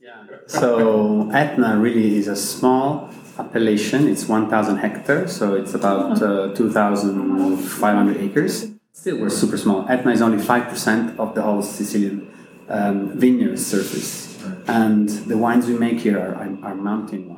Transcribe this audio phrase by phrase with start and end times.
[0.00, 0.24] Yeah.
[0.46, 4.08] So Etna really is a small appellation.
[4.08, 8.70] It's 1,000 hectares, so it's about uh, 2,500 acres.
[8.92, 9.88] Still, we're super small.
[9.88, 12.32] Etna is only 5% of the whole Sicilian
[12.68, 14.26] um, vineyard surface.
[14.66, 17.37] And the wines we make here are, are mountain wines.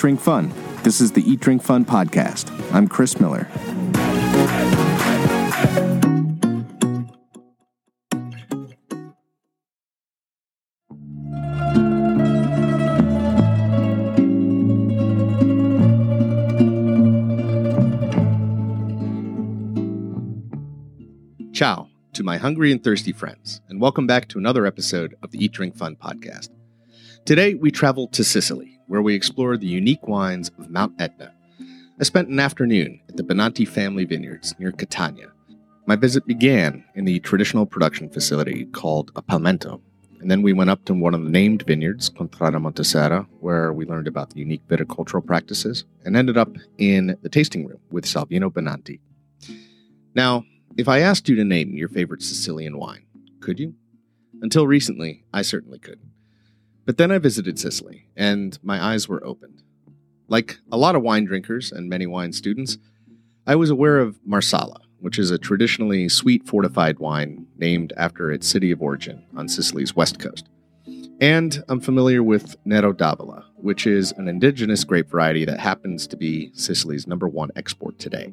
[0.00, 0.50] Drink Fun,
[0.82, 2.50] this is the Eat Drink Fun podcast.
[2.72, 3.46] I'm Chris Miller.
[21.52, 25.44] Ciao to my hungry and thirsty friends, and welcome back to another episode of the
[25.44, 26.48] Eat Drink Fun podcast.
[27.26, 31.32] Today, we travel to Sicily, where we explore the unique wines of Mount Etna.
[32.00, 35.30] I spent an afternoon at the Benanti family vineyards near Catania.
[35.86, 39.80] My visit began in the traditional production facility called a Palmento,
[40.20, 43.86] and then we went up to one of the named vineyards, Contrada Monteserra, where we
[43.86, 48.50] learned about the unique viticultural practices, and ended up in the tasting room with Salvino
[48.50, 48.98] Benanti.
[50.16, 50.42] Now,
[50.76, 53.06] if I asked you to name your favorite Sicilian wine,
[53.38, 53.72] could you?
[54.42, 56.09] Until recently, I certainly couldn't.
[56.84, 59.62] But then I visited Sicily, and my eyes were opened.
[60.28, 62.78] Like a lot of wine drinkers and many wine students,
[63.46, 68.46] I was aware of Marsala, which is a traditionally sweet fortified wine named after its
[68.46, 70.48] city of origin on Sicily's west coast.
[71.20, 76.16] And I'm familiar with Nero d'Avola, which is an indigenous grape variety that happens to
[76.16, 78.32] be Sicily's number one export today.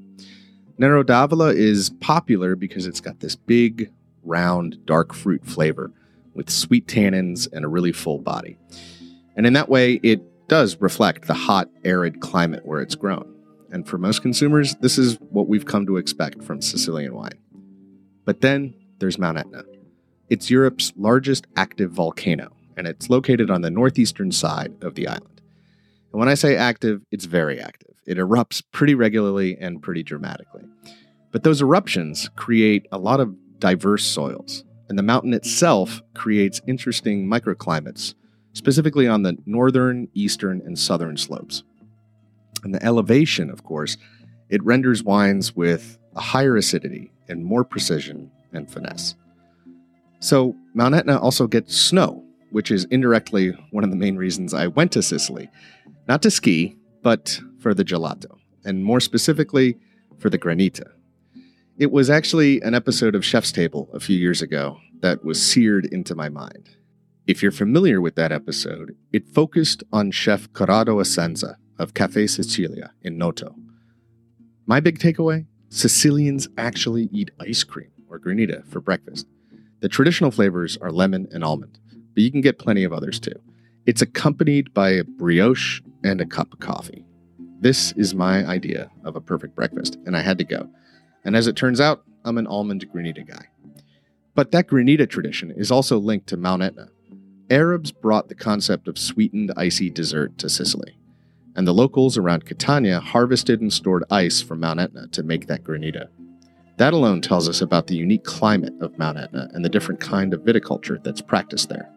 [0.77, 3.91] Nero d'Avola is popular because it's got this big,
[4.23, 5.91] round, dark fruit flavor
[6.37, 8.57] with sweet tannins and a really full body.
[9.35, 13.33] And in that way, it does reflect the hot, arid climate where it's grown.
[13.71, 17.37] And for most consumers, this is what we've come to expect from Sicilian wine.
[18.23, 19.63] But then there's Mount Etna.
[20.29, 25.41] It's Europe's largest active volcano, and it's located on the northeastern side of the island.
[26.11, 27.95] And when I say active, it's very active.
[28.05, 30.63] It erupts pretty regularly and pretty dramatically.
[31.31, 37.27] But those eruptions create a lot of diverse soils, and the mountain itself creates interesting
[37.27, 38.15] microclimates,
[38.53, 41.63] specifically on the northern, eastern, and southern slopes.
[42.63, 43.97] And the elevation, of course,
[44.49, 49.15] it renders wines with a higher acidity and more precision and finesse.
[50.19, 54.67] So, Mount Etna also gets snow, which is indirectly one of the main reasons I
[54.67, 55.49] went to Sicily.
[56.07, 59.77] Not to ski, but for the gelato, and more specifically,
[60.17, 60.91] for the granita.
[61.79, 65.85] It was actually an episode of Chef's Table a few years ago that was seared
[65.85, 66.69] into my mind.
[67.27, 72.93] If you're familiar with that episode, it focused on Chef Corrado Assenza of Cafe Sicilia
[73.03, 73.53] in Noto.
[74.65, 79.27] My big takeaway Sicilians actually eat ice cream or granita for breakfast.
[79.81, 81.77] The traditional flavors are lemon and almond,
[82.15, 83.39] but you can get plenty of others too.
[83.85, 87.05] It's accompanied by a brioche and a cup of coffee.
[87.59, 90.71] This is my idea of a perfect breakfast, and I had to go.
[91.23, 93.47] And as it turns out, I'm an almond granita guy.
[94.35, 96.89] But that granita tradition is also linked to Mount Etna.
[97.49, 100.97] Arabs brought the concept of sweetened icy dessert to Sicily,
[101.55, 105.63] and the locals around Catania harvested and stored ice from Mount Etna to make that
[105.63, 106.09] granita.
[106.77, 110.33] That alone tells us about the unique climate of Mount Etna and the different kind
[110.33, 111.89] of viticulture that's practiced there.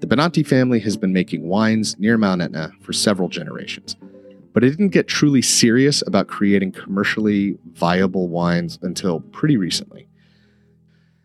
[0.00, 3.96] The Benanti family has been making wines near Mount Etna for several generations,
[4.56, 10.08] but it didn't get truly serious about creating commercially viable wines until pretty recently.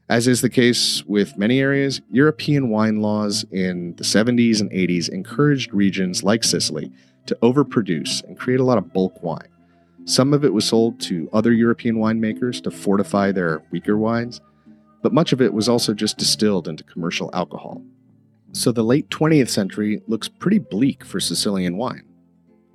[0.10, 5.08] As is the case with many areas, European wine laws in the 70s and 80s
[5.08, 6.92] encouraged regions like Sicily
[7.26, 9.48] to overproduce and create a lot of bulk wine.
[10.04, 14.42] Some of it was sold to other European winemakers to fortify their weaker wines,
[15.02, 17.82] but much of it was also just distilled into commercial alcohol.
[18.52, 22.11] So the late 20th century looks pretty bleak for Sicilian wine,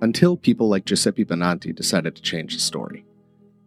[0.01, 3.05] until people like Giuseppe Benanti decided to change the story.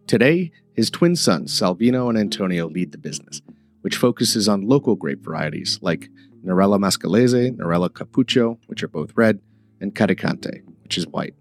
[0.07, 3.41] Today, his twin sons, Salvino and Antonio, lead the business,
[3.81, 6.09] which focuses on local grape varieties like
[6.45, 9.39] Nerello Mascalese, Nerello Cappuccio, which are both red,
[9.79, 11.35] and Carricante, which is white.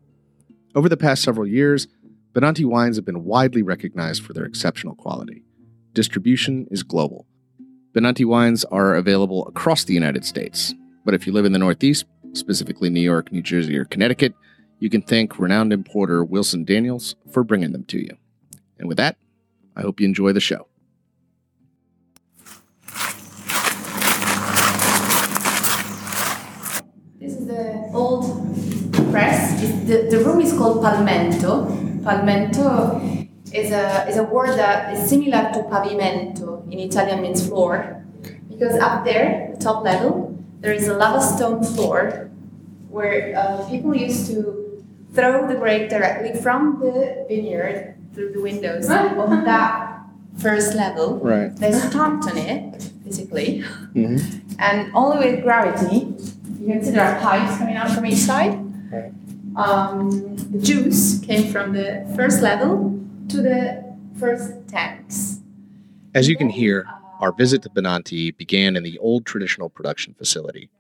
[0.75, 1.89] Over the past several years,
[2.33, 5.43] Benanti wines have been widely recognized for their exceptional quality.
[5.93, 7.27] Distribution is global.
[7.93, 12.05] Benanti wines are available across the United States, but if you live in the Northeast,
[12.35, 14.35] specifically New York, New Jersey, or Connecticut,
[14.81, 18.17] you can thank renowned importer Wilson Daniels for bringing them to you.
[18.79, 19.17] And with that,
[19.77, 20.67] I hope you enjoy the show.
[27.21, 28.25] This is the, old
[29.13, 29.61] press.
[29.87, 31.69] the room is called palmento.
[32.01, 38.03] Palmento is a, is a word that is similar to pavimento in Italian means floor.
[38.49, 42.31] Because up there, the top level, there is a lava stone floor
[42.89, 44.70] where uh, people used to
[45.13, 50.03] throw the grape directly from the vineyard through the windows on that
[50.39, 51.19] first level.
[51.19, 51.55] Right.
[51.55, 53.63] They stomped on it, physically,
[53.95, 54.55] Mm-hmm.
[54.59, 56.07] and only with gravity,
[56.61, 58.55] you can see there are pipes coming out from each side.
[58.93, 59.13] Right.
[59.57, 63.85] Um, the juice came from the first level to the
[64.19, 65.41] first tanks.
[66.15, 66.87] As you can hear,
[67.21, 70.71] our visit to Benanti began in the old traditional production facility.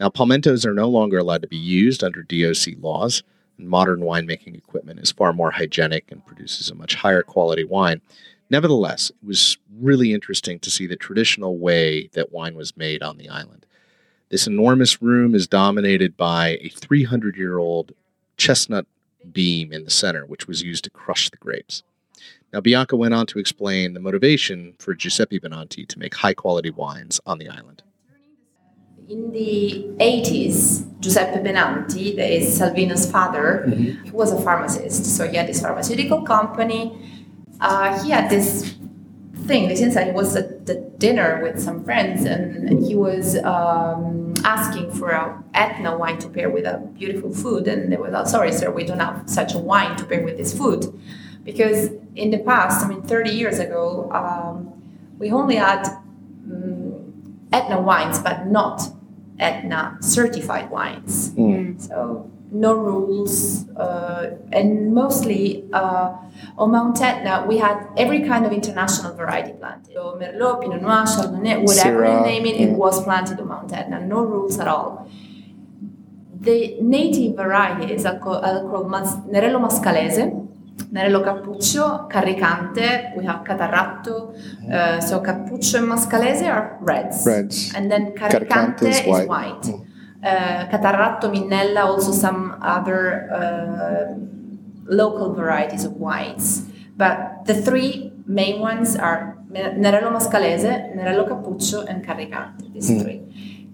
[0.00, 4.56] Now, palmentos are no longer allowed to be used under DOC laws, and modern winemaking
[4.56, 8.00] equipment is far more hygienic and produces a much higher quality wine.
[8.50, 13.18] Nevertheless, it was really interesting to see the traditional way that wine was made on
[13.18, 13.66] the island.
[14.30, 17.92] This enormous room is dominated by a 300 year old
[18.36, 18.86] chestnut
[19.32, 21.82] beam in the center, which was used to crush the grapes.
[22.52, 26.70] Now, Bianca went on to explain the motivation for Giuseppe Benanti to make high quality
[26.70, 27.82] wines on the island.
[29.08, 33.64] In the 80s, Giuseppe Benanti, that is Salvino's father,
[34.04, 35.16] he was a pharmacist.
[35.16, 36.92] So he had this pharmaceutical company.
[37.58, 38.74] Uh, he had this
[39.46, 40.08] thing, this insight.
[40.08, 45.42] He was at the dinner with some friends and he was um, asking for a
[45.54, 47.66] Etna wine to pair with a beautiful food.
[47.66, 50.36] And they were like, sorry, sir, we don't have such a wine to pair with
[50.36, 50.84] this food.
[51.44, 54.70] Because in the past, I mean, 30 years ago, um,
[55.18, 55.84] we only had
[56.46, 57.10] mm,
[57.54, 58.97] Etna wines, but not
[59.38, 61.32] Etna certified wines.
[61.78, 66.14] So no rules, uh, and mostly uh,
[66.56, 69.92] on Mount Etna we had every kind of international variety planted.
[69.92, 73.72] So Merlot, Pinot Noir, Chardonnay, whatever Syrah, you name it, it was planted on Mount
[73.72, 74.00] Etna.
[74.00, 75.08] No rules at all.
[76.40, 80.47] The native varieties are called, are called mas- Nerello Mascalese,
[80.92, 84.32] Nerello Cappuccio, Carricante, we have Catarratto.
[84.72, 87.26] Uh, so Cappuccio and Mascalese are reds.
[87.26, 87.72] Reds.
[87.74, 89.28] And then Carricante, Carricante is is white.
[89.28, 89.62] white.
[89.62, 89.84] Mm.
[90.24, 94.14] Uh, Catarratto, Minnella, also some other uh,
[94.86, 96.62] local varieties of whites.
[96.96, 103.02] But the three main ones are Nerello Mascalese, Nerello Cappuccio, and Carricante, these Mm.
[103.02, 103.20] three.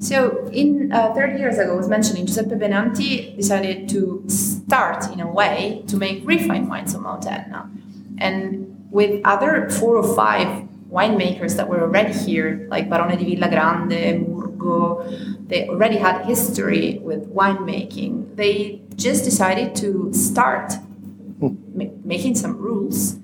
[0.04, 5.20] So, in uh, 30 years ago, I was mentioning Giuseppe Benanti decided to start in
[5.20, 7.70] a way to make refined wines on Mount Etna.
[8.18, 13.48] And with other four or five winemakers that were already here, like Barone di Villa
[13.48, 18.36] Grande, Murgo, they already had history with winemaking.
[18.36, 20.74] They just decided to start
[21.40, 23.16] ma- making some rules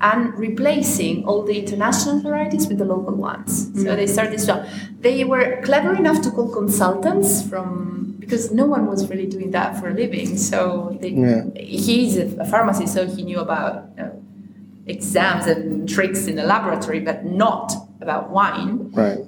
[0.00, 3.70] and replacing all the international varieties with the local ones.
[3.82, 4.66] So they started this job.
[5.00, 7.96] They were clever enough to call consultants from
[8.26, 10.36] because no one was really doing that for a living.
[10.36, 11.44] So they, Yeah.
[11.54, 14.22] he's a, pharmacist, so he knew about you know,
[14.86, 18.90] exams and tricks in the laboratory, but not about wine.
[18.92, 19.18] Right.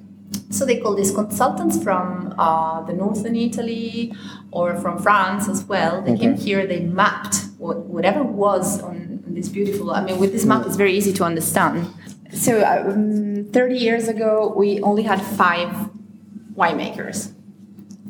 [0.49, 4.13] So they call these consultants from uh, the northern Italy
[4.51, 6.01] or from France as well.
[6.01, 8.98] They came here, they mapped what, whatever was on,
[9.29, 9.91] on this beautiful.
[9.91, 11.87] I mean, with this map, it's very easy to understand.
[12.33, 15.69] So, um, 30 years ago, we only had five
[16.55, 17.31] winemakers,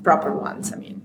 [0.03, 1.01] proper ones, I mean.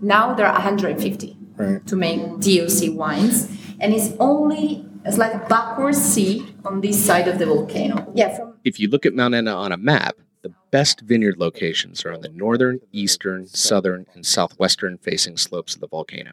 [0.00, 1.86] Now there are 150 Right.
[1.86, 3.48] to make DOC wines,
[3.80, 8.10] and it's only it's like a backwards sea on this side of the volcano.
[8.14, 12.04] Yeah, from If you look at Mount Etna on a map, the best vineyard locations
[12.04, 16.32] are on the northern, eastern, southern, and southwestern facing slopes of the volcano.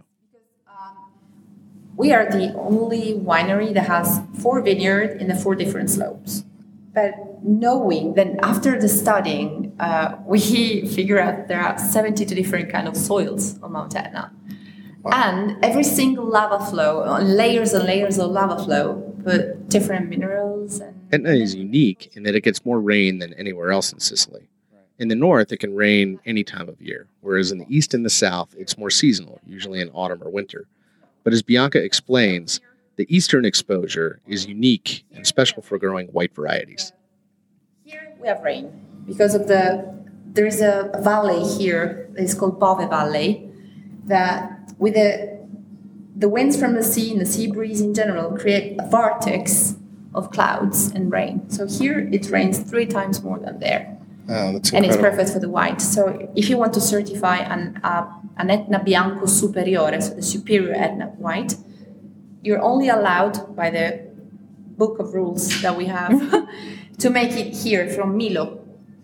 [1.98, 6.44] We are the only winery that has four vineyards in the four different slopes.
[6.94, 12.88] But knowing that after the studying, uh, we figure out there are 72 different kind
[12.88, 14.32] of soils on Mount Etna.
[15.06, 20.80] And every single lava flow, uh, layers and layers of lava flow, but different minerals
[20.80, 24.50] and Etna is unique in that it gets more rain than anywhere else in Sicily.
[25.00, 28.04] In the north, it can rain any time of year, whereas in the east and
[28.04, 30.66] the south, it's more seasonal, usually in autumn or winter.
[31.28, 32.62] But as Bianca explains,
[32.96, 36.94] the eastern exposure is unique and special for growing white varieties.
[37.84, 38.72] Here we have rain
[39.06, 39.94] because of the
[40.26, 43.52] there is a valley here that is called Bove Valley
[44.06, 45.46] that with the
[46.16, 49.76] the winds from the sea and the sea breeze in general create a vortex
[50.16, 51.50] of clouds and rain.
[51.50, 53.97] So here it rains three times more than there.
[54.30, 55.82] Oh, that's And it's perfect for the white.
[55.82, 58.08] So if you want to certify an uh,
[58.38, 61.56] an Etna Bianco Superiore, so the superior Etna white,
[62.44, 64.08] you're only allowed by the
[64.78, 66.12] book of rules that we have
[67.00, 68.60] to make it here from Milo.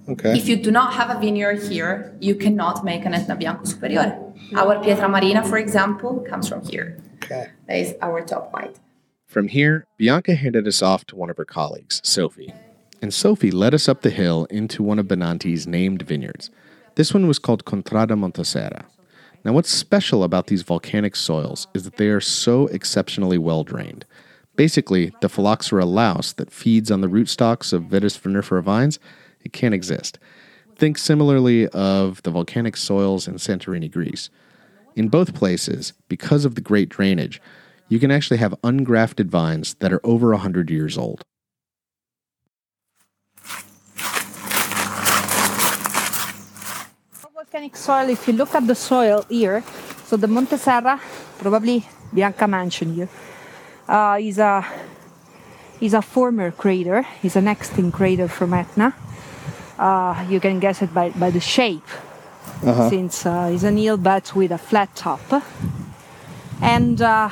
[0.10, 0.38] Okay.
[0.38, 4.34] If you do not have a vineyard here, you cannot make an Etna Bianco Superiore.
[4.56, 7.00] Our Pietra Marina, for example, comes from here.
[7.24, 7.48] Okay.
[7.68, 8.77] That is our top white.
[9.25, 12.53] From here, Bianca handed us off to one of her colleagues, Sophie.
[13.03, 16.50] And Sophie led us up the hill into one of Benanti's named vineyards.
[16.95, 18.86] This one was called Contrada Monteserra.
[19.43, 24.05] Now, what's special about these volcanic soils is that they are so exceptionally well drained.
[24.55, 29.00] Basically, the phylloxera louse that feeds on the rootstocks of Vitis vinifera vines,
[29.41, 30.17] it can't exist.
[30.77, 34.29] Think similarly of the volcanic soils in Santorini, Greece.
[34.95, 37.41] In both places, because of the great drainage,
[37.89, 41.25] you can actually have ungrafted vines that are over 100 years old.
[47.53, 49.63] Volcanic soil, if you look at the soil here,
[50.05, 51.00] so the Monte Serra,
[51.38, 53.07] probably Bianca mentioned you,
[53.88, 54.65] uh, is a
[55.79, 58.95] is a former crater, is an extinct crater from Etna.
[59.77, 61.88] Uh, you can guess it by, by the shape,
[62.89, 65.22] since uh, it's an hill but with a flat top.
[66.60, 67.29] And uh,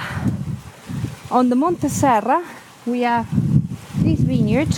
[1.32, 2.46] on the Monte Serra,
[2.86, 3.28] we have
[4.04, 4.70] this vineyard.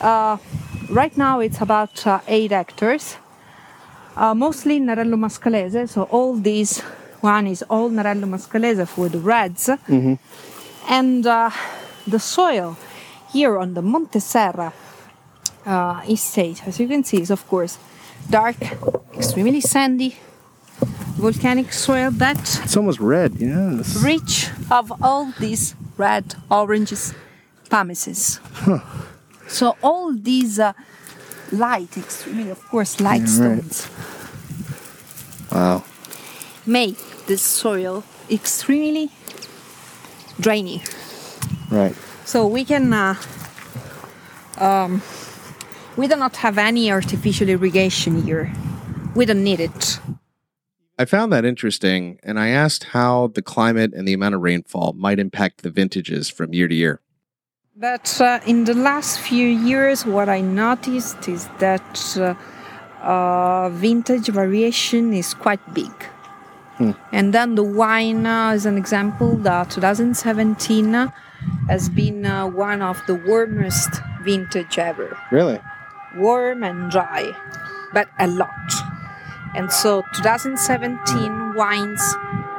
[0.00, 0.38] Uh,
[0.88, 3.16] right now, it's about uh, eight hectares,
[4.20, 5.88] uh, mostly Nerello Mascalese.
[5.88, 6.80] So all these
[7.22, 9.70] one is all Nerello Mascalese for the reds,
[10.88, 11.50] and uh,
[12.06, 12.76] the soil
[13.32, 14.72] here on the Monte Serra
[15.66, 17.78] uh, estate, as you can see, is of course
[18.30, 18.56] dark,
[19.16, 20.16] extremely sandy,
[21.18, 24.02] volcanic soil that It's almost red, yes.
[24.02, 27.14] rich of all these red, oranges,
[27.70, 28.40] pumices.
[29.46, 30.72] So all these uh,
[31.52, 33.88] light, extremely, of course, light stones
[35.52, 35.82] Wow.
[36.66, 39.10] make this soil extremely
[40.40, 40.82] drainy.
[41.70, 41.94] Right.
[42.24, 43.14] So we can, uh,
[44.58, 45.02] um,
[45.96, 48.52] we do not have any artificial irrigation here.
[49.14, 49.98] We don't need it.
[50.98, 54.92] I found that interesting, and I asked how the climate and the amount of rainfall
[54.92, 57.00] might impact the vintages from year to year.
[57.80, 61.88] But uh, in the last few years, what I noticed is that
[62.20, 62.34] uh,
[63.02, 65.90] uh, vintage variation is quite big.
[67.10, 70.92] And then the wine, uh, as an example, the 2017
[71.68, 73.88] has been uh, one of the warmest
[74.24, 75.16] vintage ever.
[75.30, 75.58] Really?
[76.16, 77.34] Warm and dry,
[77.94, 78.72] but a lot.
[79.54, 82.02] And so 2017 wines,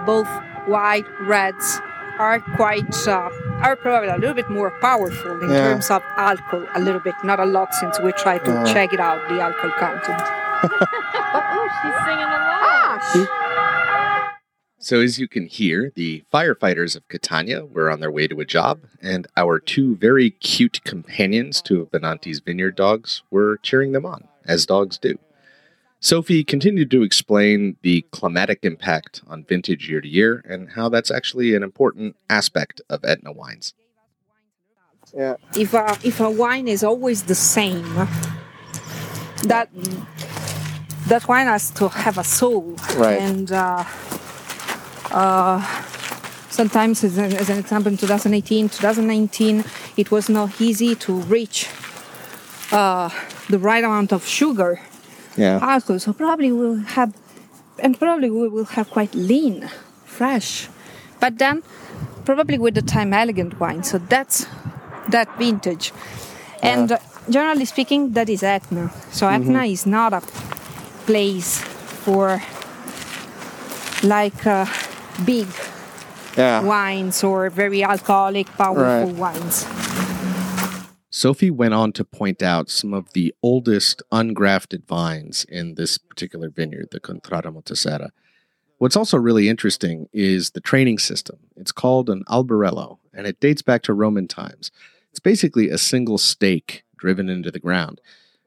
[0.05, 0.29] both
[0.65, 1.79] white, reds,
[2.21, 3.29] are quite uh,
[3.65, 5.63] are probably a little bit more powerful in Yeah.
[5.73, 6.65] terms of alcohol.
[6.75, 8.73] A little bit, not a lot, since we try to Uh-huh.
[8.73, 10.23] check it out the alcohol content.
[11.33, 13.27] Oh, she's singing along.
[14.79, 18.45] So, as you can hear, the firefighters of Catania were on their way to a
[18.45, 24.05] job, and our two very cute companions, two of Benanti's vineyard dogs, were cheering them
[24.05, 25.17] on, as dogs do.
[26.03, 31.11] Sophie continued to explain the climatic impact on vintage year to year and how that's
[31.11, 33.75] actually an important aspect of Etna wines.
[35.15, 35.35] Yeah.
[35.55, 37.93] If a, if a wine is always the same,
[39.43, 39.69] that
[41.05, 42.75] that wine has to have a soul.
[42.95, 43.19] Right.
[43.19, 43.83] And uh,
[45.11, 45.83] uh,
[46.49, 49.63] sometimes, as an, as an example, in 2018, 2019,
[49.97, 51.67] it was not easy to reach
[52.71, 53.09] uh,
[53.49, 54.79] the right amount of sugar
[55.37, 55.59] Yeah.
[55.61, 55.99] alcohol.
[55.99, 57.13] So probably we'll have,
[57.79, 59.69] and probably we will have quite lean,
[60.05, 60.67] fresh.
[61.19, 61.63] But then,
[62.25, 63.83] probably with the time elegant wine.
[63.83, 64.45] So that's
[65.09, 65.93] that vintage.
[66.61, 66.97] And uh,
[67.29, 68.91] generally speaking, that is Etna.
[69.11, 70.21] So Etna is not a
[71.05, 71.59] place
[72.05, 72.41] for
[74.03, 74.65] like uh,
[75.25, 75.47] big
[76.37, 76.61] Yeah.
[76.63, 79.35] wines or very alcoholic, powerful Right.
[79.35, 79.65] wines.
[81.13, 86.49] Sophie went on to point out some of the oldest ungrafted vines in this particular
[86.49, 88.11] vineyard, the Contrada Monteserra.
[88.77, 91.37] What's also really interesting is the training system.
[91.57, 94.71] It's called an alberello, and it dates back to Roman times.
[95.09, 97.99] It's basically a single stake driven into the ground.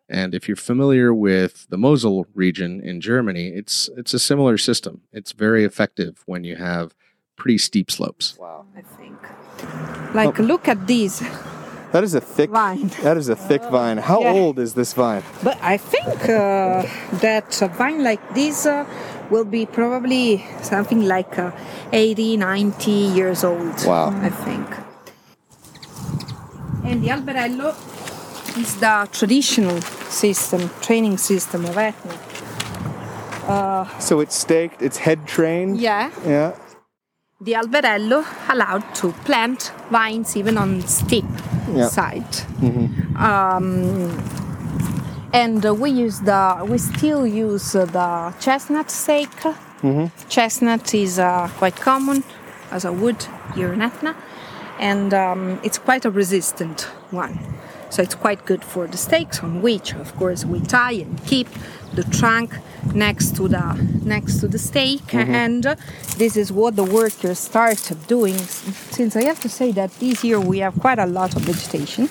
[0.08, 5.02] And if you're familiar with the Mosel region in Germany, it's it's a similar system.
[5.12, 6.94] It's very effective when you have
[7.36, 8.38] pretty steep slopes.
[8.38, 8.64] Wow.
[8.74, 9.18] I think.
[10.14, 11.22] Like, look at these
[11.94, 12.90] That is a thick Vine.
[13.04, 13.98] That is a thick vine.
[13.98, 14.32] How Yeah.
[14.32, 15.22] old is this vine?
[15.44, 16.82] But I think uh,
[17.22, 18.84] that a vine like this uh,
[19.30, 21.52] will be probably something like uh,
[21.92, 23.86] 80, 90 years old.
[23.86, 24.10] Wow.
[24.10, 24.66] I think.
[26.84, 27.70] And the alberello
[28.58, 32.18] is the traditional system, training system of Etna.
[34.00, 35.78] So it's staked, it's head trained.
[35.78, 36.10] Yeah.
[36.26, 36.56] Yeah.
[37.40, 41.26] The alberello allowed to plant vines even on steep
[41.72, 41.88] Yeah.
[41.88, 42.34] side.
[43.16, 44.10] Um,
[45.32, 49.42] and uh, we use the we still use uh, the chestnut stake
[50.30, 52.24] Chestnut is uh, quite common
[52.70, 54.16] as a wood here in Etna,
[54.78, 57.38] and um, it's quite a resistant one.
[57.90, 61.48] So it's quite good for the stakes on which, of course, we tie and keep
[61.94, 62.56] the trunk
[62.94, 63.64] next to the
[64.04, 65.14] next to the stake.
[65.14, 65.76] And uh,
[66.18, 68.36] this is what the workers started doing.
[68.90, 72.08] Since I have to say that this year we have quite a lot of vegetation,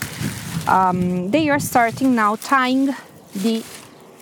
[0.67, 2.95] um, they are starting now tying
[3.35, 3.63] the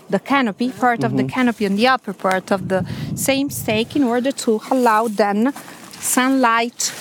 [0.10, 4.04] the canopy, part of the canopy on the upper part of the same stake in
[4.04, 5.54] order to allow then
[5.94, 6.94] sunlight,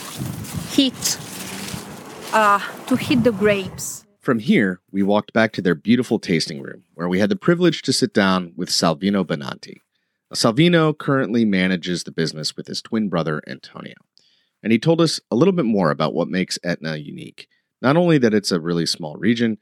[0.70, 1.18] heat
[2.32, 4.00] uh, to hit the grapes.
[4.20, 7.80] From here, we walked back to their beautiful tasting room, where we had the privilege
[7.82, 9.78] to sit down with Salvino Benanti.
[10.34, 13.94] Salvino currently manages the business with his twin brother, Antonio.
[14.62, 17.48] And he told us a little bit more about what makes Etna unique.
[17.80, 19.56] Not only that it's a really small region,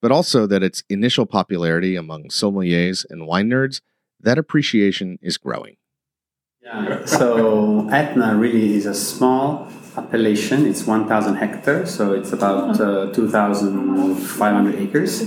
[0.00, 3.80] but also that its initial popularity among sommeliers and wine nerds,
[4.20, 5.76] that appreciation is growing.
[6.62, 7.04] Yeah.
[7.04, 9.66] So Etna really is a small
[9.98, 10.66] appellation.
[10.66, 15.22] It's 1,000 hectares, so it's about uh, 2,500 acres,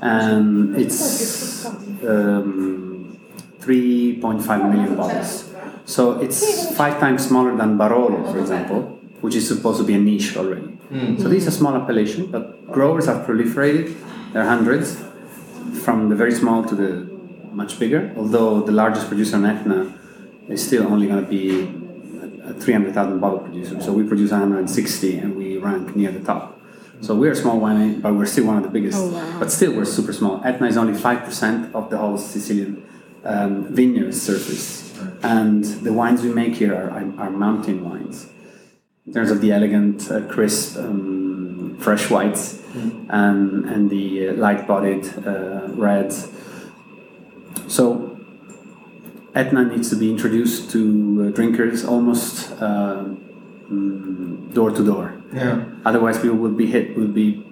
[0.00, 1.66] and it's
[2.04, 3.18] um,
[3.60, 5.52] 3.5 million bottles.
[5.84, 8.80] So it's five times smaller than Barolo, for example,
[9.20, 10.68] which is supposed to be a niche already.
[11.22, 13.94] So this is a small appellation, but growers have proliferated.
[14.32, 15.02] There are hundreds,
[15.84, 16.90] from the very small to the
[17.52, 18.12] much bigger.
[18.16, 19.92] Although the largest producer in Etna
[20.48, 21.44] is still only going to be
[22.44, 23.80] a 300,000 bottle producer.
[23.80, 26.58] So we produce 160 and we rank near the top.
[27.00, 28.98] So we're a small winery, but we're still one of the biggest.
[29.38, 30.42] But still, we're super small.
[30.44, 32.86] Etna is only 5% of the whole Sicilian
[33.24, 34.94] um, vineyard surface.
[35.22, 38.28] And the wines we make here are, are, are mountain wines.
[39.06, 42.60] In terms of the elegant, uh, crisp, um, fresh whites
[43.08, 46.28] and, and the uh, light bodied uh, reds.
[47.66, 48.09] So
[49.34, 53.04] Etna needs to be introduced to uh, drinkers almost uh,
[53.70, 55.14] mm, door to door.
[55.32, 55.64] Yeah.
[55.84, 57.46] Otherwise, people will be hit, will be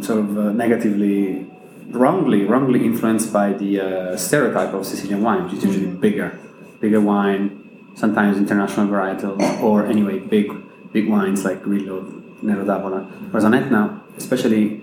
[0.00, 1.46] sort of uh, negatively,
[1.90, 6.38] wrongly, wrongly influenced by the uh, stereotype of Sicilian wine, which is usually bigger,
[6.80, 10.50] bigger wine, sometimes international varietals, or anyway, big,
[10.92, 12.06] big wines like Grillo,
[12.40, 13.04] Nero d'Avola.
[13.30, 14.82] Whereas on Etna, especially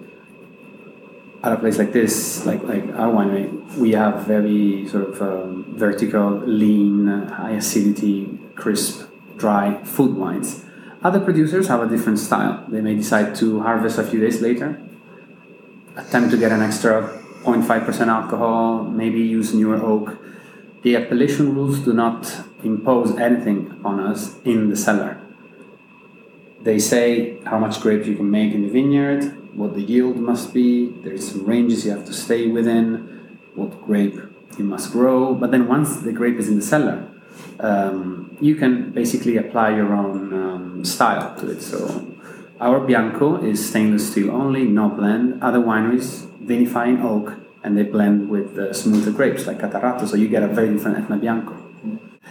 [1.46, 5.66] at a place like this, like like our winery, we have very sort of um,
[5.78, 10.66] vertical, lean, high acidity, crisp, dry food wines.
[11.04, 12.66] Other producers have a different style.
[12.68, 14.82] They may decide to harvest a few days later,
[15.96, 20.18] attempt to get an extra 0.5% alcohol, maybe use newer oak.
[20.82, 25.22] The appellation rules do not impose anything upon us in the cellar.
[26.62, 30.54] They say how much grapes you can make in the vineyard, what the yield must
[30.54, 34.18] be, there's some ranges you have to stay within, what grape
[34.58, 35.34] you must grow.
[35.34, 37.08] But then once the grape is in the cellar,
[37.60, 41.62] um, you can basically apply your own um, style to it.
[41.62, 41.78] So
[42.60, 45.42] our Bianco is stainless steel only, no blend.
[45.42, 50.16] Other wineries vinify in oak and they blend with uh, smoother grapes like Catarratto, so
[50.16, 51.56] you get a very different Etna Bianco.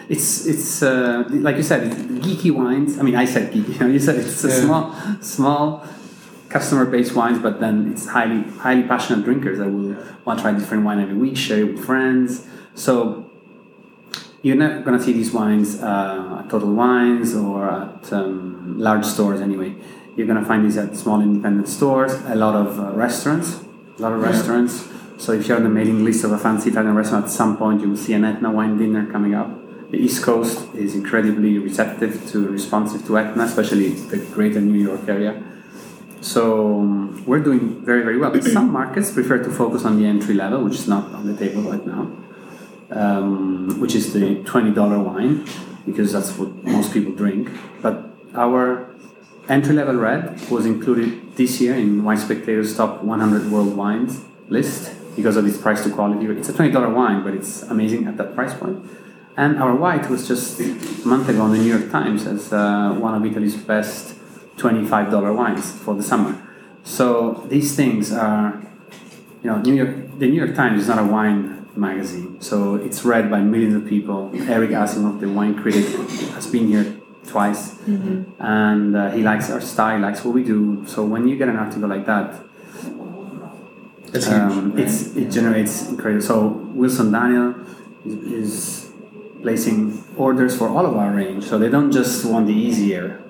[0.08, 1.90] It's it's uh, like you said,
[2.24, 2.98] geeky wines.
[2.98, 3.80] I mean, I said geeky.
[3.92, 4.54] You said it's a Yeah.
[4.62, 5.82] small small
[6.55, 9.93] customer-based wines, but then it's highly highly passionate drinkers that will
[10.25, 12.47] want to try different wine every week, share it with friends.
[12.85, 12.95] So
[14.45, 19.40] you're not gonna see these wines uh, at Total Wines or at um, large stores
[19.49, 19.75] anyway.
[20.17, 23.49] You're gonna find these at small independent stores, a lot of uh, restaurants,
[23.99, 24.31] a lot of Yeah.
[24.31, 24.75] restaurants.
[25.17, 27.81] So if you're on the mailing list of a fancy Italian restaurant, at some point
[27.83, 29.51] you will see an Etna wine dinner coming up.
[29.90, 35.09] The East Coast is incredibly receptive to, responsive to Etna, especially the greater New York
[35.09, 35.35] area.
[36.24, 38.32] So um, we're doing very, very well.
[38.56, 41.60] Some markets prefer to focus on the entry level, which is not on the table
[41.70, 42.10] right now,
[42.90, 45.46] um, which is the $20 wine,
[45.84, 47.50] because that's what most people drink.
[47.82, 48.88] But our
[49.50, 54.94] entry level red was included this year in Wine Spectator's top 100 world wines list
[55.16, 56.24] because of its price to quality.
[56.24, 58.82] It's a $20 wine, but it's amazing at that price point.
[59.37, 60.72] And our white was just a
[61.06, 64.16] month ago in the New York Times as uh, one of Italy's best
[64.57, 66.40] $25 wines for the summer.
[66.85, 68.62] So these things are,
[69.43, 70.19] you know, New York.
[70.19, 73.87] The New York Times is not a wine magazine, so it's read by millions of
[73.88, 74.31] people.
[74.49, 75.87] Eric Asimov, the wine critic,
[76.35, 77.75] has been here twice,
[78.38, 80.85] and uh, he likes our style, likes what we do.
[80.87, 82.40] So when you get an article like that,
[84.12, 84.87] That's um, huge.
[84.87, 86.23] it's it generates incredible.
[86.23, 87.55] So Wilson Daniel
[88.05, 88.93] is, is
[89.43, 91.45] placing orders for all of our range.
[91.45, 93.23] So they don't just want the easier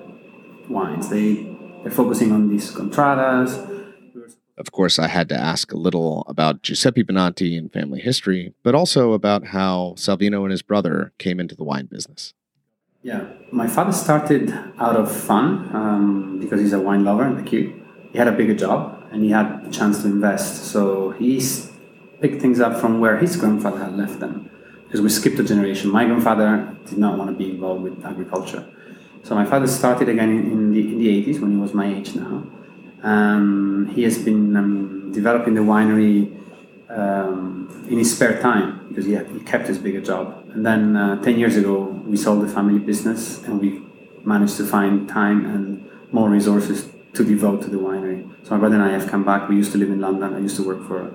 [0.69, 1.09] wines.
[1.09, 3.67] They they're focusing on these contradas.
[4.13, 7.71] We were supposed Of course, I had to ask a little about Giuseppe Benanti and
[7.71, 12.33] family history, but also about how Salvino and his brother came into the wine business.
[13.03, 14.49] Yeah, my father started
[14.79, 17.71] out of fun um, because he's a wine lover and a kid.
[18.11, 20.65] He had a bigger job and he had a chance to invest.
[20.71, 21.39] So he
[22.19, 24.49] picked things up from where his grandfather had left them.
[24.85, 25.91] Because we skipped a generation.
[25.91, 28.65] My grandfather did not want to be involved with agriculture.
[29.25, 31.87] So my father started again in, in, the, in the 80s when he was my
[31.91, 32.45] age now.
[33.01, 36.31] Um, he has been um, developing the winery
[36.89, 40.47] um, in his spare time because he, had, he kept his bigger job.
[40.53, 43.81] And then uh, 10 years ago, we sold the family business and we
[44.23, 48.29] managed to find time and more resources to devote to the winery.
[48.43, 49.49] So my brother and I have come back.
[49.49, 50.35] We used to live in London.
[50.35, 51.11] I used to work for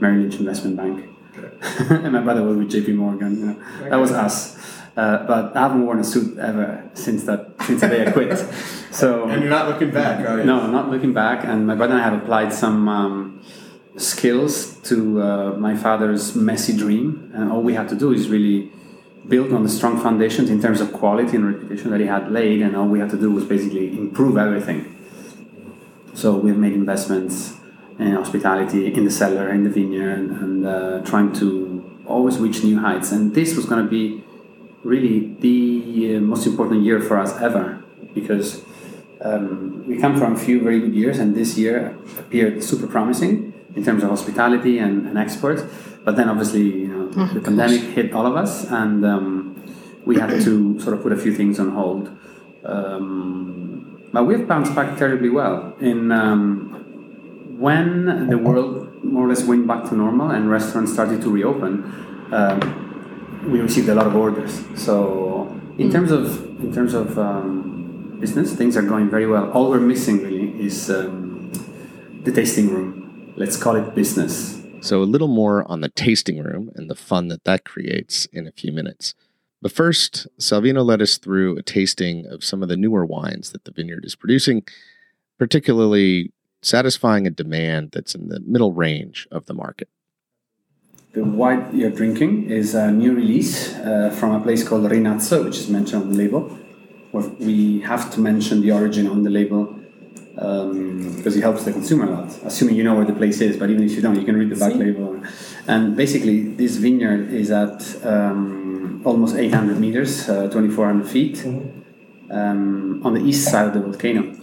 [0.00, 1.08] Merrill Lynch Investment Bank.
[1.90, 3.38] and my brother was with JP Morgan.
[3.38, 3.88] You know.
[3.88, 4.81] That was us.
[4.96, 8.38] Uh, but I haven't worn a suit ever since that since the day I quit.
[8.92, 10.44] So And you're not looking back, are you?
[10.44, 11.46] no, not looking back.
[11.46, 13.40] And my brother and I have applied some um,
[13.96, 17.30] skills to uh, my father's messy dream.
[17.34, 18.70] And all we had to do is really
[19.26, 22.60] build on the strong foundations in terms of quality and reputation that he had laid.
[22.60, 24.94] And all we had to do was basically improve everything.
[26.12, 27.56] So we've made investments
[27.98, 32.78] in hospitality, in the cellar, in the vineyard, and uh, trying to always reach new
[32.78, 33.10] heights.
[33.10, 34.22] And this was going to be
[34.84, 37.82] really the uh, most important year for us ever
[38.14, 38.64] because
[39.24, 43.52] um, we come from a few very good years, and this year appeared super promising
[43.76, 45.64] in terms of hospitality and, and export.
[46.04, 49.62] But then, obviously, you know, the pandemic hit all of us, and um,
[50.04, 52.10] we had to sort of put a few things on hold.
[52.64, 55.74] Um, but we've bounced back terribly well.
[55.80, 61.22] In um, when the world more or less went back to normal and restaurants started
[61.22, 61.84] to reopen,
[62.32, 62.81] um,
[63.46, 64.64] we received a lot of orders.
[64.74, 66.24] So in terms of
[66.60, 69.50] in terms of um, business, things are going very well.
[69.50, 71.50] All we're missing really is um,
[72.22, 73.34] the tasting room.
[73.36, 74.62] Let's call it business.
[74.80, 78.46] So, a little more on the tasting room and the fun that that creates in
[78.46, 79.14] a few minutes.
[79.60, 83.64] But first, Salvino led us through a tasting of some of the newer wines that
[83.64, 84.64] the vineyard is producing,
[85.38, 89.88] particularly satisfying a demand that's in the middle range of the market.
[91.12, 95.58] The wine you're drinking is a new release uh, from a place called Rinazzo, which
[95.58, 96.58] is mentioned on the label.
[97.10, 99.78] Where we have to mention the origin on the label
[100.38, 103.58] um, because it helps the consumer a lot, assuming you know where the place is.
[103.58, 105.22] But even if you don't, you can read the back label.
[105.66, 111.44] And basically, this vineyard is at um, almost 800 meters, uh, 2,400 feet,
[112.30, 114.34] um, on the east side of the volcano,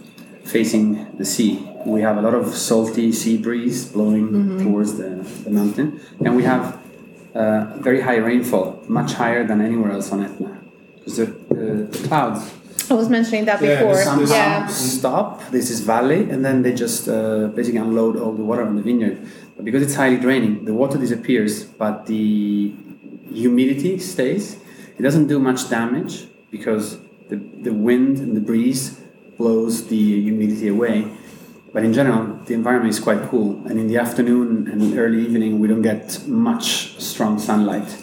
[0.44, 1.69] facing the sea.
[1.86, 5.10] We have a lot of salty sea breeze blowing towards the,
[5.44, 6.78] the mountain, and we have
[7.34, 10.58] uh, very high rainfall, much higher than anywhere else on Etna,
[10.96, 12.52] because the, the, the clouds
[12.90, 13.94] I was mentioning that Yeah, before.
[13.94, 14.66] this- somehow yeah.
[14.66, 15.48] stop.
[15.50, 18.82] This is valley, and then they just uh, basically unload all the water on the
[18.82, 19.18] vineyard.
[19.56, 22.74] But because it's highly draining, the water disappears, but the
[23.32, 24.56] humidity stays.
[24.98, 29.00] It doesn't do much damage because the, the wind and the breeze
[29.38, 31.08] blows the humidity away.
[31.72, 33.62] But in general, the environment is quite cool.
[33.66, 37.96] And in the afternoon and early evening, we don't get much strong sunlight.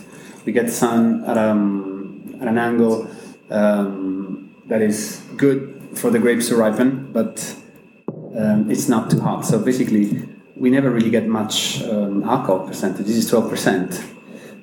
[0.46, 3.10] We get sun at, um, at an angle
[3.50, 7.56] um, that is good for the grapes to ripen, but
[8.38, 9.46] um, it's not too hot.
[9.46, 13.06] So basically, we never really get much um, alcohol percentage.
[13.06, 14.16] This is 12%.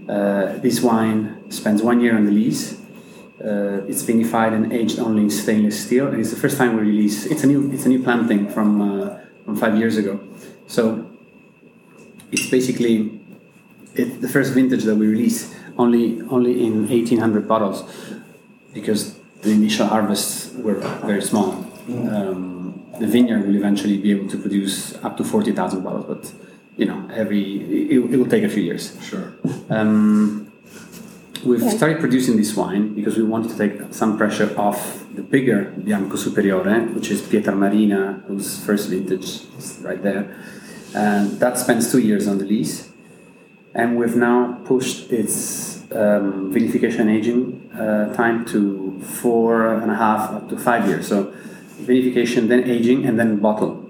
[0.08, 2.80] Uh, this wine spends one year on the lees.
[3.42, 6.82] Uh, it's vinified and aged only in stainless steel, and it's the first time we
[6.82, 7.26] release.
[7.26, 10.20] It's a new, it's a new planting from uh, from five years ago.
[10.66, 11.04] So
[12.30, 13.20] it's basically
[13.94, 17.84] it, the first vintage that we release only only in 1800 bottles
[18.72, 21.52] because the initial harvests were very small.
[21.88, 26.32] Um, the vineyard will eventually be able to produce up to 40,000 bottles, but
[26.76, 27.42] you know, every
[27.90, 28.96] it, it will take a few years.
[29.02, 29.32] Sure.
[29.68, 30.52] Um,
[31.44, 35.72] we've started producing this wine because we wanted to take some pressure off the bigger
[35.84, 40.36] Bianco Superiore, which is Pietra Marina, whose first vintage is right there.
[40.94, 42.90] And that spends two years on the lees.
[43.74, 50.30] And we've now pushed its um, vinification aging uh, time to four and a half
[50.30, 51.08] up to five years.
[51.08, 51.34] So
[51.82, 53.83] vinification, then aging, and then bottle.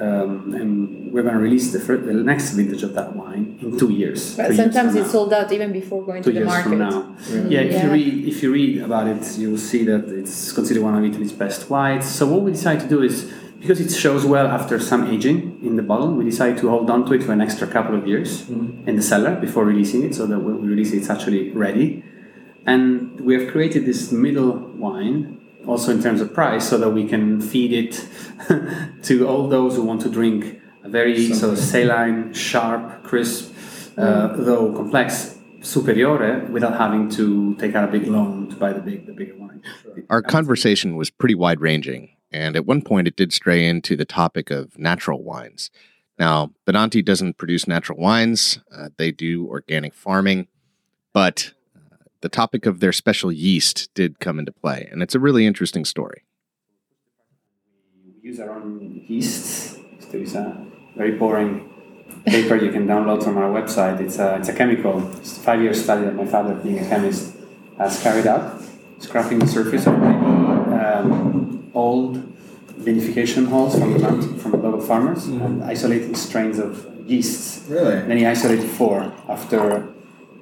[0.00, 3.76] Um, and we're going to release the, first, the next vintage of that wine in
[3.76, 4.36] two years.
[4.36, 6.44] But two years sometimes from it's now sold out even before going two to the
[6.44, 6.68] years market.
[6.68, 7.16] from now.
[7.48, 10.84] Yeah, if you read if you read about it, you will see that it's considered
[10.84, 12.08] one of Italy's best whites.
[12.08, 15.74] So what we decided to do is because it shows well after some aging in
[15.74, 18.48] the bottle, we decided to hold on to it for an extra couple of years
[18.48, 22.04] in the cellar before releasing it, so that when we release it, it's actually ready.
[22.66, 27.06] And we have created this middle wine, also in terms of price, so that we
[27.06, 28.08] can feed it
[29.02, 33.54] to all those who want to drink a very so saline, sharp, crisp,
[33.96, 38.80] uh, though complex superiore without having to take out a big loan to buy the
[38.80, 39.62] big the bigger wine.
[40.08, 44.04] Our conversation was pretty wide ranging, and at one point it did stray into the
[44.04, 45.70] topic of natural wines.
[46.18, 50.48] Now, Benanti doesn't produce natural wines; uh, they do organic farming,
[51.12, 51.52] but
[52.20, 55.84] the topic of their special yeast did come into play, and it's a really interesting
[55.84, 56.22] story.
[58.04, 59.78] We use our own yeast.
[60.10, 61.68] There is a very boring
[62.26, 64.00] paper you can download from our website.
[64.00, 65.06] It's a, it's a chemical.
[65.18, 67.36] It's a five year study that my father, being a chemist,
[67.78, 68.60] has carried out,
[68.98, 70.24] scraping the surface of maybe
[70.74, 72.16] um, old
[72.80, 75.44] vinification halls from the mountain, from the local farmers mm-hmm.
[75.44, 77.68] and isolating strains of yeasts.
[77.68, 77.96] Really?
[77.96, 79.88] And then he isolated four after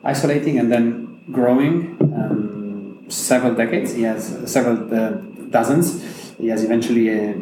[0.05, 3.95] isolating and then growing um, several decades.
[3.95, 5.11] He has several uh,
[5.51, 6.03] dozens.
[6.39, 7.35] He has eventually uh,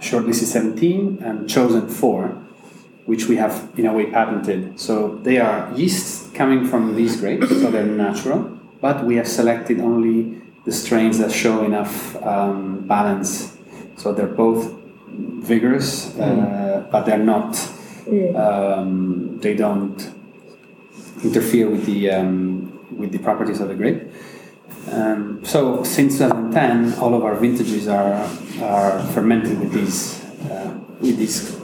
[0.00, 2.28] shortlisted 17 and chosen four,
[3.06, 4.78] which we have in a way patented.
[4.78, 9.80] So they are yeasts coming from these grapes, so they're natural, but we have selected
[9.80, 13.56] only the strains that show enough um, balance.
[13.96, 14.72] So they're both
[15.08, 16.90] vigorous, uh, mm.
[16.90, 17.56] but they're not.
[18.36, 19.98] Um, they don't
[21.24, 24.02] interfere with the um, with the properties of the grape.
[24.90, 28.28] Um, so since 2010, all of our vintages are
[28.62, 31.56] are fermented with these uh, with these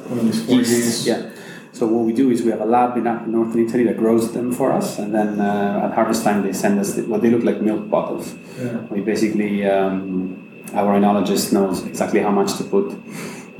[0.49, 1.07] yeasts.
[1.07, 1.31] Yeah.
[1.73, 4.53] So what we do is we have a lab in northern Italy that grows them
[4.53, 7.45] for us, and then uh, at harvest time they send us the, what they look
[7.45, 8.35] like milk bottles.
[8.59, 8.77] Yeah.
[8.91, 12.93] We basically um, our enologist knows exactly how much to put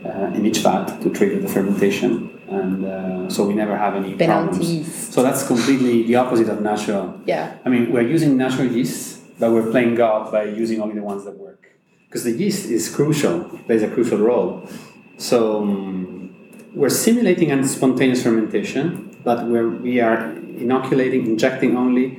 [0.05, 4.15] uh, in each vat to trigger the fermentation, and uh, so we never have any
[4.15, 4.85] Penalties.
[4.85, 5.15] problems.
[5.15, 7.21] So that's completely the opposite of natural.
[7.27, 7.57] Yeah.
[7.65, 11.25] I mean, we're using natural yeast, but we're playing God by using only the ones
[11.25, 11.71] that work.
[12.07, 14.69] Because the yeast is crucial, plays a crucial role.
[15.17, 16.35] So um,
[16.75, 22.19] we're simulating a spontaneous fermentation, but we're, we are inoculating, injecting only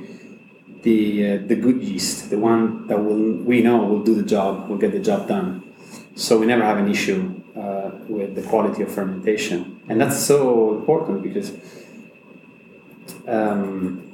[0.82, 4.68] the, uh, the good yeast, the one that will, we know will do the job,
[4.68, 5.62] will get the job done.
[6.16, 9.80] So we never have an issue uh, with the quality of fermentation.
[9.88, 11.52] And that's so important because
[13.26, 14.12] um,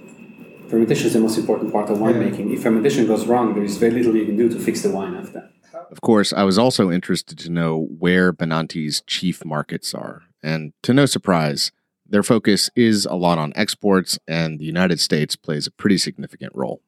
[0.68, 2.48] fermentation is the most important part of winemaking.
[2.48, 2.56] Yeah.
[2.56, 5.14] If fermentation goes wrong, there is very little you can do to fix the wine
[5.14, 5.50] after.
[5.90, 10.22] Of course, I was also interested to know where Benanti's chief markets are.
[10.42, 11.72] And to no surprise,
[12.06, 16.52] their focus is a lot on exports, and the United States plays a pretty significant
[16.54, 16.82] role.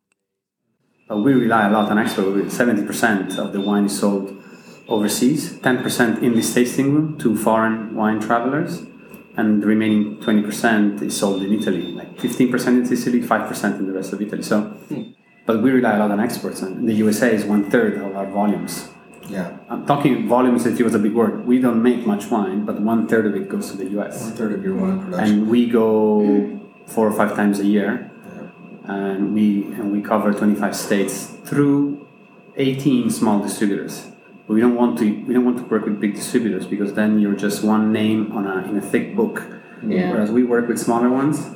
[1.08, 2.56] We rely a lot on exports.
[2.56, 4.42] 70% of the wine is sold
[4.92, 8.82] overseas, 10% in this tasting room to foreign wine travelers,
[9.36, 13.92] and the remaining 20% is sold in Italy, like 15% in Sicily, 5% in the
[13.92, 14.42] rest of Italy.
[14.42, 15.12] So, hmm.
[15.46, 18.26] but we rely a lot on exports, and the USA is one third of our
[18.26, 18.88] volumes.
[19.28, 19.56] Yeah.
[19.70, 21.46] I'm talking volumes if it was a big word.
[21.46, 24.20] We don't make much wine, but one third of it goes to the US.
[24.20, 25.34] One third of your wine production.
[25.34, 28.94] And we go four or five times a year, yeah.
[28.94, 32.06] and we and we cover 25 states through
[32.56, 34.11] 18 small distributors
[34.52, 37.34] we don't want to we don't want to work with big distributors because then you're
[37.34, 39.42] just one name on a in a thick book.
[39.82, 40.10] Yeah.
[40.10, 41.50] Whereas we work with smaller ones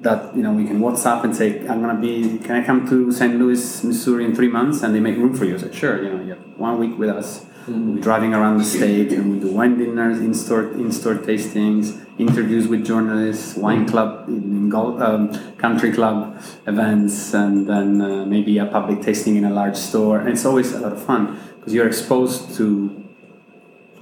[0.00, 3.12] that you know we can WhatsApp and say I'm gonna be can I come to
[3.12, 3.38] St.
[3.38, 5.58] Louis, Missouri in three months and they make room for you.
[5.58, 7.46] So sure, you know you have one week with us.
[7.68, 12.84] We're driving around the state and we do wine dinners, in-store in-store tastings, interviews with
[12.84, 14.28] journalists, wine club,
[14.70, 19.76] golf, um, country club events, and then uh, maybe a public tasting in a large
[19.76, 20.20] store.
[20.20, 23.04] And it's always a lot of fun because you're exposed to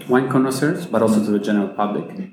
[0.09, 2.31] wine connoisseurs, but also to the general public.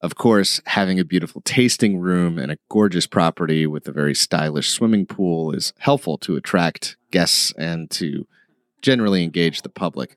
[0.00, 4.70] Of course, having a beautiful tasting room and a gorgeous property with a very stylish
[4.70, 8.26] swimming pool is helpful to attract guests and to
[8.80, 10.16] generally engage the public.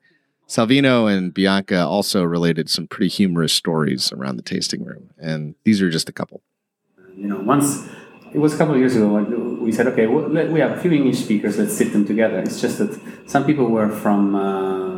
[0.52, 5.82] Salvino and Bianca also related some pretty humorous stories around the tasting room, and these
[5.82, 6.42] are just a couple.
[7.16, 7.88] You know, once
[8.34, 9.08] it was a couple of years ago.
[9.62, 11.58] we said, okay, well, we have a few English speakers.
[11.58, 12.40] Let's sit them together.
[12.40, 14.96] It's just that some people were from uh,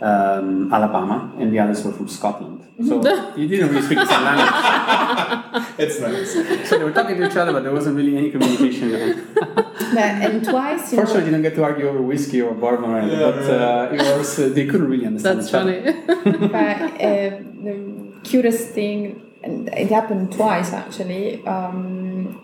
[0.00, 2.64] um, Alabama and the others were from Scotland.
[2.86, 2.94] So
[3.36, 5.74] you didn't really speak the same language.
[5.78, 6.68] it's nice.
[6.68, 8.88] So they were talking to each other, but there wasn't really any communication.
[9.98, 10.90] and twice.
[10.94, 13.88] Fortunately, you didn't get to argue over whiskey or bourbon, or anything, yeah, but uh,
[13.92, 15.38] it was uh, they couldn't really understand.
[15.38, 15.80] That's funny.
[16.48, 21.46] but uh, the cutest thing, and it happened twice actually.
[21.46, 22.42] Um,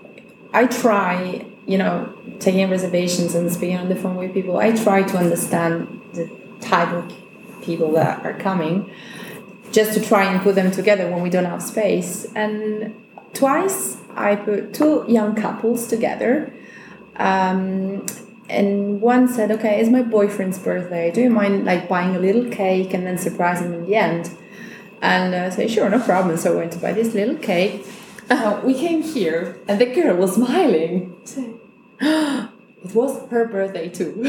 [0.53, 4.59] I try, you know, taking reservations and speaking on the phone with people.
[4.59, 7.12] I try to understand the type of
[7.62, 8.90] people that are coming,
[9.73, 12.27] just to try and put them together when we don't have space.
[12.37, 12.95] And
[13.33, 16.53] twice I put two young couples together.
[17.16, 18.07] Um,
[18.48, 21.11] and one said, "Okay, it's my boyfriend's birthday.
[21.11, 24.31] Do you mind like buying a little cake and then surprising him in the end?"
[25.05, 26.37] And uh, say, sure, no problem.
[26.38, 27.87] So I went to buy this little cake.
[28.31, 31.14] Uh, we came here, and the girl was smiling.
[31.24, 31.50] Say,
[32.00, 34.14] it was her birthday too.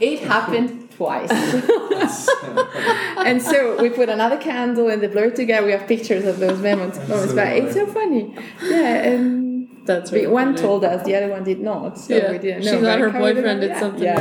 [0.00, 1.30] it happened twice.
[3.18, 5.64] and so we put another candle and the blur together.
[5.64, 6.98] We have pictures of those moments.
[7.08, 8.34] moments but it's so funny.
[8.62, 9.47] Yeah, and
[9.88, 10.58] That's we- really one funny.
[10.66, 11.98] told us, the other one did not.
[11.98, 12.30] So Yeah.
[12.32, 12.80] we didn't She know.
[12.82, 14.18] thought but her boyfriend did did something Yeah.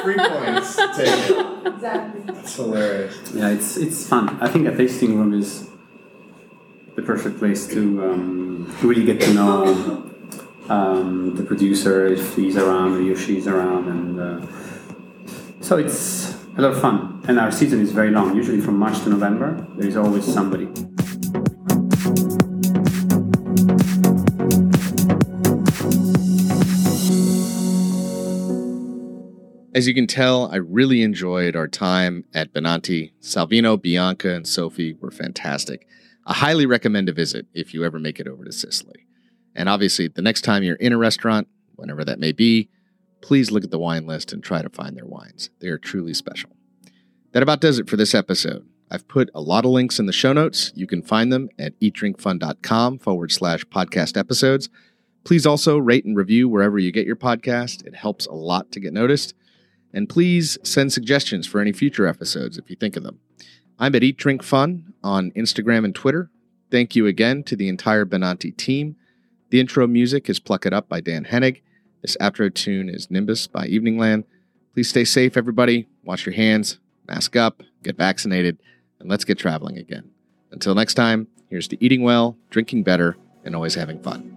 [0.02, 0.76] Three points.
[0.96, 1.30] Take
[1.66, 2.20] exactly.
[2.40, 3.14] It's hilarious.
[3.34, 4.24] Yeah, it's it's fun.
[4.40, 5.66] I think a tasting room is
[6.96, 9.56] the perfect place to um, really get to know
[10.68, 14.46] um, the producer if he's around or if she's around, and uh,
[15.60, 16.98] so it's a lot of fun.
[17.28, 18.36] And our season is very long.
[18.36, 20.68] Usually from March to November, there is always somebody.
[29.76, 33.12] As you can tell, I really enjoyed our time at Benanti.
[33.20, 35.86] Salvino, Bianca, and Sophie were fantastic.
[36.24, 39.06] I highly recommend a visit if you ever make it over to Sicily.
[39.54, 42.70] And obviously, the next time you're in a restaurant, whenever that may be,
[43.20, 45.50] please look at the wine list and try to find their wines.
[45.60, 46.56] They are truly special.
[47.32, 48.66] That about does it for this episode.
[48.90, 50.72] I've put a lot of links in the show notes.
[50.74, 54.70] You can find them at eatdrinkfun.com forward slash podcast episodes.
[55.22, 57.86] Please also rate and review wherever you get your podcast.
[57.86, 59.34] It helps a lot to get noticed.
[59.96, 63.18] And please send suggestions for any future episodes if you think of them.
[63.78, 66.30] I'm at Eat Drink Fun on Instagram and Twitter.
[66.70, 68.96] Thank you again to the entire Benanti team.
[69.48, 71.62] The intro music is Pluck It Up by Dan Henig.
[72.02, 74.24] This outro tune is Nimbus by Eveningland.
[74.74, 75.88] Please stay safe, everybody.
[76.04, 76.78] Wash your hands,
[77.08, 78.58] mask up, get vaccinated,
[79.00, 80.10] and let's get traveling again.
[80.50, 84.35] Until next time, here's to eating well, drinking better, and always having fun.